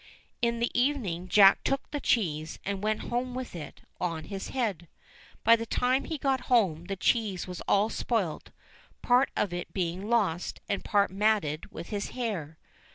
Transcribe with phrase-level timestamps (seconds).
[0.41, 3.81] In the evening Jack took the cheese, and went home with it'
[4.11, 4.87] on his head.
[5.43, 8.49] By the time he got home the cheese was all spoilt,
[9.03, 12.57] part of it being lost, and part matted with his hair.